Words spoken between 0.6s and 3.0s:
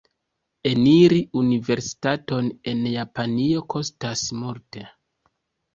Eniri universitaton en